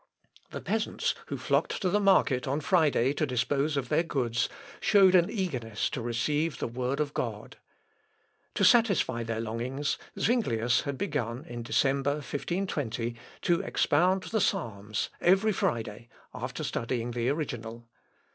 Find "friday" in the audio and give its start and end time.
2.59-3.13, 15.51-16.09